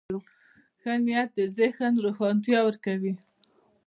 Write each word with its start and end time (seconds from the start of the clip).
ښه 0.81 0.93
نیت 1.05 1.29
د 1.37 1.39
ذهن 1.57 1.93
روښانتیا 2.05 2.59
ورکوي. 2.63 3.13